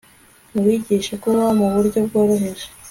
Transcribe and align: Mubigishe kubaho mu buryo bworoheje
Mubigishe 0.53 1.13
kubaho 1.21 1.51
mu 1.59 1.67
buryo 1.73 1.97
bworoheje 2.05 2.65